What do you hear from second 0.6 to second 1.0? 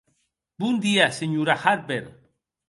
Bon